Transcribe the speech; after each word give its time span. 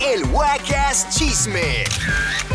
el 0.00 0.24
Wacas 0.32 1.08
Chisme 1.10 1.84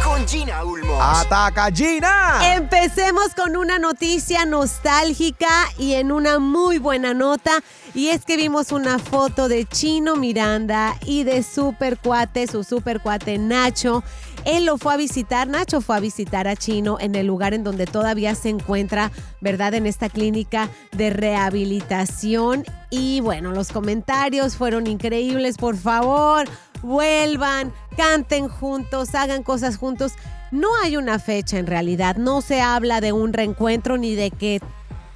con 0.04 0.28
Gina 0.28 0.64
Ulmos. 0.64 1.00
¡Ataca 1.02 1.72
Gina! 1.72 2.56
Empecemos 2.56 3.34
con 3.36 3.56
una 3.56 3.80
noticia 3.80 4.46
nostálgica 4.46 5.48
y 5.78 5.94
en 5.94 6.12
una 6.12 6.40
muy 6.40 6.78
buena 6.78 7.14
nota. 7.14 7.64
Y 7.94 8.10
es 8.10 8.26
que 8.26 8.38
vimos 8.38 8.72
una 8.72 9.00
foto 9.00 9.48
de 9.48 9.66
Chino 9.66 10.16
Miranda 10.16 10.96
y 11.06 11.24
de 11.24 11.42
super 11.42 11.98
cuate, 11.98 12.48
su 12.48 12.64
super 12.64 13.00
cuate 13.02 13.38
Nacho. 13.38 14.04
Él 14.46 14.66
lo 14.66 14.78
fue 14.78 14.94
a 14.94 14.98
visitar, 14.98 15.48
Nacho 15.48 15.82
fue 15.82 15.98
a 15.98 16.00
visitar 16.00 16.48
a 16.48 16.56
Chino 16.56 16.98
en 17.00 17.16
el 17.16 17.28
lugar 17.28 17.54
en 17.54 17.64
donde 17.64 17.86
todavía 17.86 18.34
se 18.34 18.50
encuentra, 18.50 19.12
¿verdad? 19.42 19.74
En 19.74 19.86
esta 19.86 20.10
clínica 20.10 20.70
de 20.94 21.10
rehabilitación. 21.10 22.64
Y 22.90 23.20
bueno, 23.20 23.52
los 23.52 23.74
comentarios 23.74 24.56
fueron 24.56 24.88
increíbles, 24.88 25.58
por 25.58 25.76
favor, 25.76 26.48
vuelvan, 26.84 27.72
canten 27.96 28.48
juntos, 28.48 29.16
hagan 29.16 29.44
cosas 29.44 29.78
juntos. 29.78 30.14
No 30.52 30.70
hay 30.84 30.98
una 30.98 31.20
fecha 31.20 31.58
en 31.60 31.68
realidad, 31.68 32.16
no 32.16 32.42
se 32.42 32.62
habla 32.62 33.02
de 33.02 33.12
un 33.12 33.34
reencuentro 33.34 33.98
ni 33.98 34.16
de 34.16 34.32
que 34.32 34.62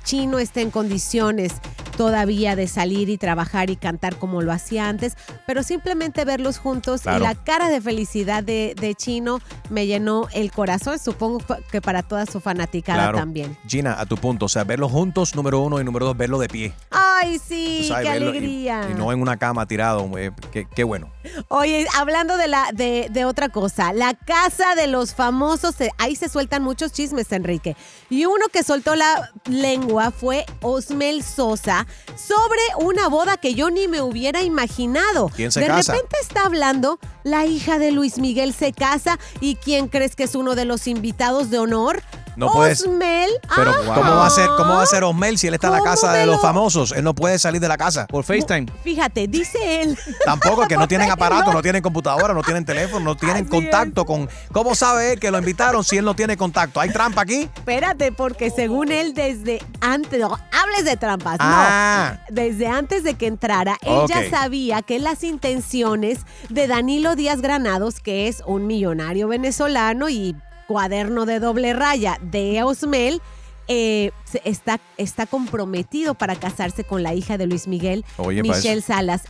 Chino 0.04 0.40
esté 0.40 0.62
en 0.62 0.72
condiciones 0.72 1.54
todavía 1.96 2.56
de 2.56 2.68
salir 2.68 3.10
y 3.10 3.18
trabajar 3.18 3.70
y 3.70 3.76
cantar 3.76 4.16
como 4.16 4.42
lo 4.42 4.52
hacía 4.52 4.90
antes, 4.90 5.16
pero 5.46 5.62
simplemente 5.62 6.26
verlos 6.26 6.58
juntos 6.58 7.02
Claro. 7.02 7.20
y 7.20 7.22
la 7.28 7.36
cara 7.36 7.70
de 7.70 7.80
felicidad 7.80 8.44
de, 8.44 8.74
de 8.80 8.96
Chino 8.96 9.40
me 9.70 9.86
llenó 9.86 10.28
el 10.34 10.52
corazón, 10.52 10.98
supongo 10.98 11.40
que 11.72 11.80
para 11.82 12.02
toda 12.02 12.26
su 12.26 12.40
fanaticada 12.40 13.04
Claro. 13.04 13.18
también. 13.20 13.56
Gina, 13.68 14.00
a 14.00 14.06
tu 14.08 14.18
punto, 14.18 14.46
o 14.46 14.50
sea, 14.50 14.64
verlos 14.64 14.92
juntos, 14.92 15.36
número 15.36 15.60
uno, 15.60 15.80
y 15.80 15.84
número 15.84 16.06
dos, 16.08 16.18
verlo 16.18 16.40
de 16.40 16.48
pie. 16.48 16.74
Ay, 17.22 17.40
sí, 17.40 17.86
sabes, 17.88 18.08
qué 18.08 18.14
y- 18.14 18.18
alegría. 18.18 18.88
Y, 18.90 18.94
no 18.94 19.12
en 19.12 19.22
una 19.22 19.38
cama 19.38 19.66
tirado, 19.68 20.10
eh, 20.18 20.32
qué, 20.52 20.68
qué 20.74 20.84
bueno. 20.84 21.10
Oye, 21.50 21.86
hablando 21.98 22.38
de, 22.38 22.48
la, 22.48 22.70
de, 22.74 23.08
de 23.12 23.26
otra 23.26 23.50
cosa, 23.50 23.94
la 23.94 24.14
casa 24.14 24.76
de 24.76 24.88
los 24.88 25.14
famosos, 25.14 25.76
ahí 25.98 26.16
se 26.16 26.30
sueltan 26.30 26.64
muchos 26.64 26.92
chismes, 26.92 27.32
Enrique. 27.32 27.76
Y 28.10 28.26
uno 28.26 28.46
que 28.52 28.64
soltó 28.64 28.96
la 28.96 29.32
lengua 29.50 30.12
fue 30.12 30.46
Osmel 30.62 31.24
Sosa 31.24 31.86
sobre 32.16 32.60
una 32.80 33.08
boda 33.08 33.38
que 33.38 33.54
yo 33.54 33.70
ni 33.70 33.88
me 33.88 34.02
hubiera 34.02 34.42
imaginado. 34.42 35.30
¿Quién 35.36 35.52
se 35.52 35.60
de 35.62 35.68
casa? 35.68 35.94
repente 35.94 36.16
está 36.22 36.46
hablando, 36.46 37.00
la 37.24 37.46
hija 37.46 37.78
de 37.80 37.92
Luis 37.92 38.18
Miguel 38.18 38.54
se 38.54 38.74
casa 38.74 39.20
y 39.40 39.56
¿quién 39.56 39.88
crees 39.88 40.16
que 40.16 40.24
es 40.24 40.36
uno 40.36 40.56
de 40.56 40.66
los 40.66 40.88
invitados 40.88 41.50
de 41.50 41.60
honor? 41.60 42.02
No 42.36 42.52
puedes- 42.52 42.82
Osmel. 42.82 43.30
Pero 43.56 43.72
Ah, 43.72 43.94
¿cómo 43.96 44.16
va 44.16 44.28
a 44.28 44.30
ser 44.30 44.48
cómo 44.58 44.74
va 44.76 44.84
a 44.84 44.86
ser 44.86 45.04
Osmel 45.04 45.38
si 45.38 45.48
él 45.48 45.54
está 45.54 45.68
en 45.68 45.74
la 45.74 45.80
¿Cómo 45.80 45.92
casa 45.92 46.12
me 46.14 46.18
de 46.20 46.26
los 46.26 46.36
lo- 46.38 46.42
famosos? 46.42 46.92
Él 46.94 47.04
no 47.04 47.14
puede 47.14 47.38
salir 47.40 47.60
de 47.62 47.68
la 47.68 47.78
casa. 47.78 48.08
Por 48.08 48.24
FaceTime. 48.24 48.68
Fíjate, 48.84 49.28
dice 49.28 49.82
él. 49.82 49.98
Tampoco 50.26 50.68
que 50.68 50.78
no 50.78 50.88
tienen 50.88 51.12
aparato, 51.12 51.52
no 51.52 51.62
tienen 51.62 51.82
computadora, 51.82 52.34
no 52.34 52.42
tienen 52.44 52.64
teléfono, 52.66 53.04
no 53.04 53.16
tienen 53.16 53.44
Así 53.44 53.50
contacto 53.52 54.06
con. 54.06 54.30
¿Cómo 54.52 54.76
sabe 54.76 55.14
él 55.14 55.20
que 55.20 55.30
lo 55.32 55.38
invitaron 55.40 55.84
si 55.84 55.98
él 55.98 56.06
no 56.06 56.16
tiene 56.16 56.38
contacto? 56.38 56.80
¿Hay 56.80 56.90
trampa 56.92 57.22
aquí? 57.22 57.50
Espérate, 57.56 58.12
porque 58.12 58.50
según 58.50 58.92
él, 58.92 59.14
desde 59.14 59.62
antes, 59.82 60.20
no, 60.20 60.38
hables 60.52 60.86
de 60.86 60.98
trampas, 60.98 61.38
Ah. 61.40 62.18
no. 62.30 62.36
Desde 62.36 62.68
antes 62.68 63.04
de 63.04 63.16
que 63.16 63.28
entrara, 63.28 63.78
él 63.82 63.92
Ok. 63.94 64.10
ya 64.10 64.30
sabía 64.30 64.82
que 64.82 65.00
las 65.00 65.24
intenciones 65.24 66.20
de 66.50 66.68
Danilo 66.68 67.16
Díaz 67.16 67.42
Granados, 67.42 68.00
que 68.00 68.28
es 68.28 68.42
un 68.46 68.68
millonario 68.68 69.28
venezolano 69.28 70.10
y 70.10 70.36
cuaderno 70.72 71.26
de 71.26 71.42
doble 71.42 71.74
raya 71.74 72.18
de 72.22 72.64
Osmel, 72.64 73.22
eh, 73.68 74.12
está, 74.46 74.80
está 74.96 75.26
comprometido 75.26 76.14
para 76.14 76.38
casarse 76.38 76.86
con 76.86 77.04
la 77.04 77.14
hija 77.14 77.38
de 77.38 77.46
Luis 77.46 77.68
Miguel, 77.68 78.06
Oye, 78.16 78.42
pa' 78.42 78.56
Michelle. 78.56 78.82
Salas. 78.82 79.24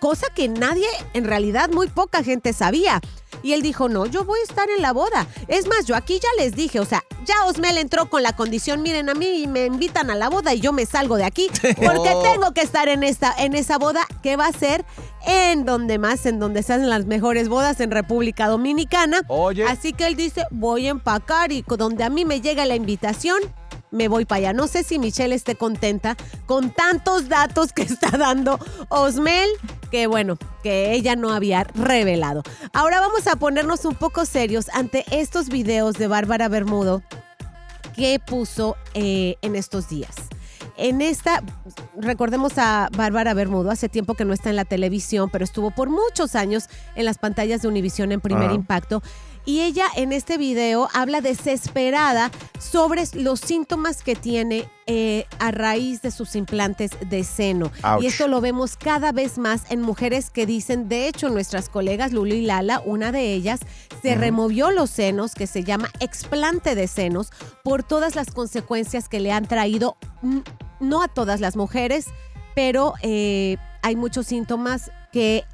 Cosa 0.00 0.26
que 0.34 0.48
nadie, 0.48 0.86
en 1.12 1.24
realidad 1.24 1.70
muy 1.70 1.88
poca 1.88 2.22
gente 2.22 2.52
sabía. 2.52 3.00
Y 3.42 3.52
él 3.52 3.62
dijo, 3.62 3.88
no, 3.88 4.04
yo 4.04 4.24
voy 4.24 4.38
a 4.40 4.42
estar 4.42 4.68
en 4.68 4.82
la 4.82 4.92
boda. 4.92 5.26
Es 5.48 5.66
más, 5.66 5.86
yo 5.86 5.96
aquí 5.96 6.20
ya 6.20 6.28
les 6.42 6.54
dije, 6.54 6.78
o 6.78 6.84
sea, 6.84 7.02
ya 7.24 7.46
Osmel 7.46 7.78
entró 7.78 8.10
con 8.10 8.22
la 8.22 8.34
condición, 8.34 8.82
miren, 8.82 9.08
a 9.08 9.14
mí 9.14 9.46
me 9.46 9.64
invitan 9.64 10.10
a 10.10 10.14
la 10.14 10.28
boda 10.28 10.52
y 10.52 10.60
yo 10.60 10.72
me 10.72 10.84
salgo 10.84 11.16
de 11.16 11.24
aquí 11.24 11.48
porque 11.62 12.10
Oh. 12.14 12.22
tengo 12.22 12.52
que 12.52 12.60
estar 12.60 12.88
en, 12.88 13.02
esta, 13.02 13.32
en 13.38 13.54
esa 13.54 13.78
boda 13.78 14.06
que 14.22 14.36
va 14.36 14.46
a 14.46 14.52
ser 14.52 14.84
en 15.26 15.64
donde 15.64 15.98
más, 15.98 16.26
en 16.26 16.38
donde 16.38 16.62
se 16.62 16.74
hacen 16.74 16.90
las 16.90 17.06
mejores 17.06 17.48
bodas 17.48 17.80
en 17.80 17.90
República 17.90 18.46
Dominicana. 18.48 19.22
Oye. 19.28 19.64
Así 19.64 19.92
que 19.94 20.06
él 20.06 20.16
dice, 20.16 20.44
voy 20.50 20.86
a 20.86 20.90
empacar 20.90 21.52
y 21.52 21.64
donde 21.66 22.04
a 22.04 22.10
mí 22.10 22.24
me 22.26 22.40
llega 22.42 22.66
la 22.66 22.74
invitación, 22.74 23.40
me 23.90 24.08
voy 24.08 24.24
para 24.26 24.38
allá. 24.38 24.52
No 24.52 24.66
sé 24.66 24.82
si 24.82 24.98
Michelle 24.98 25.34
esté 25.34 25.54
contenta 25.56 26.16
con 26.46 26.70
tantos 26.70 27.28
datos 27.28 27.72
que 27.72 27.82
está 27.82 28.10
dando 28.18 28.58
Osmel, 28.88 29.48
que 29.90 30.06
bueno, 30.06 30.38
que 30.62 30.92
ella 30.92 31.16
no 31.16 31.32
había 31.32 31.64
revelado. 31.64 32.42
Ahora 32.72 33.00
vamos 33.00 33.26
a 33.26 33.36
ponernos 33.36 33.84
un 33.84 33.94
poco 33.94 34.24
serios 34.24 34.68
ante 34.72 35.04
estos 35.10 35.48
videos 35.48 35.96
de 35.96 36.08
Bárbara 36.08 36.48
Bermudo 36.48 37.02
que 37.94 38.18
puso 38.18 38.76
eh, 38.94 39.36
en 39.42 39.56
estos 39.56 39.88
días. 39.88 40.14
En 40.76 41.00
esta, 41.02 41.42
recordemos 41.96 42.58
a 42.58 42.88
Bárbara 42.96 43.34
Bermudo, 43.34 43.70
hace 43.70 43.88
tiempo 43.88 44.14
que 44.14 44.24
no 44.24 44.32
está 44.32 44.50
en 44.50 44.56
la 44.56 44.64
televisión, 44.64 45.30
pero 45.30 45.44
estuvo 45.44 45.70
por 45.70 45.88
muchos 45.88 46.34
años 46.34 46.68
en 46.94 47.04
las 47.04 47.18
pantallas 47.18 47.62
de 47.62 47.68
Univisión 47.68 48.12
en 48.12 48.20
primer 48.20 48.46
Ajá. 48.46 48.54
impacto. 48.54 49.02
Y 49.46 49.60
ella 49.60 49.86
en 49.96 50.12
este 50.12 50.36
video 50.36 50.88
habla 50.92 51.22
desesperada 51.22 52.30
sobre 52.58 53.04
los 53.14 53.40
síntomas 53.40 54.02
que 54.02 54.14
tiene 54.14 54.68
eh, 54.86 55.24
a 55.38 55.50
raíz 55.50 56.02
de 56.02 56.10
sus 56.10 56.36
implantes 56.36 56.90
de 57.08 57.24
seno. 57.24 57.72
Ouch. 57.82 58.02
Y 58.02 58.06
esto 58.06 58.28
lo 58.28 58.42
vemos 58.42 58.76
cada 58.76 59.12
vez 59.12 59.38
más 59.38 59.62
en 59.70 59.80
mujeres 59.80 60.28
que 60.28 60.44
dicen, 60.44 60.88
de 60.88 61.08
hecho, 61.08 61.30
nuestras 61.30 61.70
colegas 61.70 62.12
Lulu 62.12 62.34
y 62.34 62.42
Lala, 62.42 62.82
una 62.84 63.12
de 63.12 63.32
ellas, 63.32 63.60
se 64.02 64.14
removió 64.14 64.70
los 64.70 64.90
senos, 64.90 65.34
que 65.34 65.46
se 65.46 65.64
llama 65.64 65.88
explante 66.00 66.74
de 66.74 66.86
senos, 66.86 67.30
por 67.64 67.82
todas 67.82 68.16
las 68.16 68.30
consecuencias 68.30 69.08
que 69.08 69.20
le 69.20 69.32
han 69.32 69.46
traído, 69.46 69.96
mm, 70.22 70.38
no 70.80 71.02
a 71.02 71.08
todas 71.08 71.40
las 71.40 71.56
mujeres, 71.56 72.08
pero 72.54 72.94
eh, 73.02 73.56
hay 73.82 73.96
muchos 73.96 74.26
síntomas 74.26 74.90
que 75.12 75.44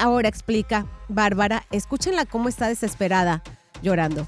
ahora 0.00 0.28
explica 0.28 0.86
Bárbara. 1.08 1.64
Escúchenla 1.70 2.24
cómo 2.24 2.48
está 2.48 2.68
desesperada 2.68 3.42
llorando. 3.82 4.26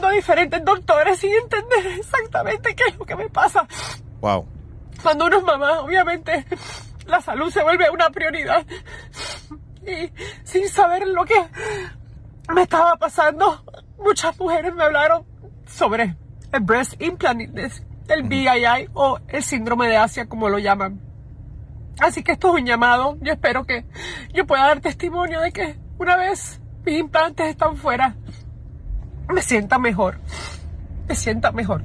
no 0.00 0.10
diferentes 0.10 0.64
doctores 0.64 1.18
sin 1.20 1.32
entender 1.32 1.86
exactamente 1.98 2.74
qué 2.74 2.84
es 2.88 2.96
lo 2.96 3.04
que 3.04 3.16
me 3.16 3.28
pasa. 3.28 3.66
Wow. 4.20 4.46
Cuando 5.02 5.26
uno 5.26 5.38
es 5.38 5.44
mamá, 5.44 5.80
obviamente, 5.80 6.44
la 7.06 7.20
salud 7.20 7.50
se 7.50 7.62
vuelve 7.62 7.90
una 7.90 8.10
prioridad. 8.10 8.64
Y 9.86 10.10
sin 10.44 10.68
saber 10.68 11.06
lo 11.06 11.24
que 11.24 11.34
me 12.54 12.62
estaba 12.62 12.96
pasando, 12.96 13.64
muchas 13.98 14.38
mujeres 14.38 14.74
me 14.74 14.82
hablaron 14.82 15.26
sobre 15.66 16.16
el 16.52 16.60
breast 16.60 17.00
implant, 17.02 17.42
el 18.08 18.22
BII 18.24 18.90
o 18.94 19.18
el 19.28 19.42
síndrome 19.42 19.88
de 19.88 19.96
Asia, 19.96 20.26
como 20.26 20.48
lo 20.48 20.58
llaman. 20.58 21.00
Así 22.00 22.22
que 22.22 22.32
esto 22.32 22.48
es 22.48 22.62
un 22.62 22.66
llamado. 22.66 23.16
Yo 23.20 23.32
espero 23.32 23.64
que 23.64 23.84
yo 24.32 24.46
pueda 24.46 24.66
dar 24.66 24.80
testimonio 24.80 25.40
de 25.40 25.52
que 25.52 25.78
una 25.98 26.16
vez 26.16 26.60
mis 26.84 26.98
implantes 26.98 27.48
están 27.48 27.76
fuera, 27.76 28.16
me 29.32 29.42
sienta 29.42 29.78
mejor. 29.78 30.18
Me 31.08 31.14
sienta 31.14 31.52
mejor. 31.52 31.82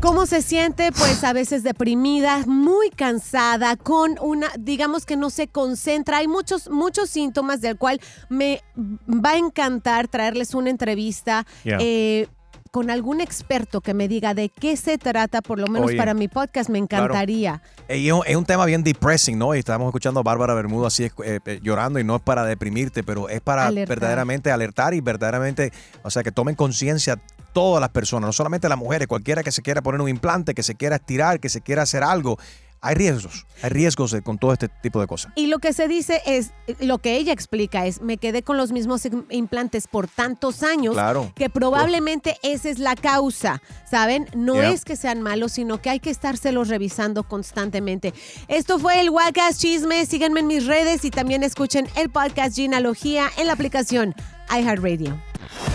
¿Cómo 0.00 0.24
se 0.24 0.40
siente? 0.40 0.92
Pues 0.92 1.22
a 1.24 1.34
veces 1.34 1.62
deprimida, 1.62 2.38
muy 2.46 2.88
cansada, 2.88 3.76
con 3.76 4.16
una, 4.22 4.48
digamos 4.58 5.04
que 5.04 5.16
no 5.16 5.28
se 5.28 5.46
concentra. 5.46 6.18
Hay 6.18 6.26
muchos, 6.26 6.70
muchos 6.70 7.10
síntomas 7.10 7.60
del 7.60 7.76
cual 7.76 8.00
me 8.30 8.62
va 8.74 9.32
a 9.32 9.36
encantar 9.36 10.08
traerles 10.08 10.54
una 10.54 10.70
entrevista. 10.70 11.46
Yeah. 11.64 11.78
eh, 11.80 12.28
con 12.70 12.90
algún 12.90 13.20
experto 13.20 13.80
que 13.80 13.94
me 13.94 14.06
diga 14.06 14.32
de 14.34 14.48
qué 14.48 14.76
se 14.76 14.96
trata, 14.96 15.42
por 15.42 15.58
lo 15.58 15.66
menos 15.66 15.88
Oye, 15.88 15.96
para 15.96 16.14
mi 16.14 16.28
podcast, 16.28 16.70
me 16.70 16.78
encantaría. 16.78 17.62
Eh, 17.88 17.98
y 17.98 18.08
Es 18.08 18.36
un, 18.36 18.44
tema 18.44 18.64
bien 18.64 18.84
depressing, 18.84 19.38
¿no? 19.38 19.54
Y 19.54 19.58
estábamos 19.58 19.88
escuchando 19.88 20.20
a 20.20 20.22
Bárbara 20.22 20.54
Bermudo 20.54 20.86
así 20.86 21.04
eh, 21.04 21.10
eh, 21.24 21.60
llorando 21.62 21.98
y 21.98 22.04
no 22.04 22.16
es 22.16 22.22
para 22.22 22.44
deprimirte, 22.44 23.02
pero 23.02 23.28
es 23.28 23.40
para 23.40 23.66
Alertar. 23.66 23.96
verdaderamente 23.96 24.52
alertar 24.52 24.94
y 24.94 25.00
verdaderamente, 25.00 25.72
o 26.02 26.10
sea, 26.10 26.22
que 26.22 26.30
tomen 26.30 26.54
conciencia 26.54 27.20
todas 27.52 27.80
las 27.80 27.90
personas, 27.90 28.28
no 28.28 28.32
solamente 28.32 28.68
las 28.68 28.78
mujeres, 28.78 29.08
cualquiera 29.08 29.42
que 29.42 29.50
se 29.50 29.62
quiera 29.62 29.82
poner 29.82 30.00
un 30.00 30.08
implante, 30.08 30.54
que 30.54 30.62
se 30.62 30.76
quiera 30.76 30.96
estirar, 30.96 31.40
que 31.40 31.48
se 31.48 31.60
quiera 31.60 31.82
hacer 31.82 32.04
algo. 32.04 32.38
Hay 32.82 32.94
riesgos, 32.94 33.46
hay 33.62 33.70
riesgos 33.70 34.10
de- 34.10 34.22
con 34.22 34.38
todo 34.38 34.52
este 34.52 34.68
tipo 34.68 35.00
de 35.00 35.06
cosas. 35.06 35.32
Y 35.36 35.46
lo 35.48 35.58
que 35.58 35.72
se 35.72 35.86
dice 35.88 36.22
es, 36.26 36.52
lo 36.80 36.98
que 36.98 37.16
ella 37.16 37.32
explica 37.32 37.84
es, 37.86 38.00
me 38.00 38.16
quedé 38.16 38.42
con 38.42 38.56
los 38.56 38.72
mismos 38.72 39.04
im- 39.04 39.26
implantes 39.30 39.86
por 39.86 40.08
tantos 40.08 40.62
años 40.62 40.94
Claro. 40.94 41.32
que 41.36 41.50
probablemente 41.50 42.36
esa 42.42 42.68
es 42.70 42.78
la 42.78 42.96
causa, 42.96 43.60
¿saben? 43.90 44.28
No 44.34 44.54
Yeah. 44.54 44.70
es 44.70 44.84
que 44.84 44.96
sean 44.96 45.20
malos, 45.22 45.52
sino 45.52 45.80
que 45.82 45.90
hay 45.90 46.00
que 46.00 46.10
estárselos 46.10 46.68
revisando 46.68 47.24
constantemente. 47.24 48.14
Esto 48.48 48.78
fue 48.78 49.00
el 49.00 49.10
Wildcast 49.10 49.60
Chisme, 49.60 50.06
síganme 50.06 50.40
en 50.40 50.46
mis 50.46 50.66
redes 50.66 51.04
y 51.04 51.10
también 51.10 51.42
escuchen 51.42 51.88
el 51.96 52.08
podcast 52.10 52.56
Genealogía 52.56 53.30
en 53.36 53.46
la 53.46 53.52
aplicación 53.52 54.14
iHeartRadio. 54.50 55.20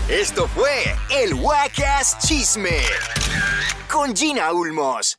Esto 0.08 0.48
fue 0.48 0.70
el 1.22 1.34
Wacas 1.34 2.18
Chisme 2.18 2.70
con 3.90 4.14
Gina 4.16 4.52
Ulmos. 4.52 5.18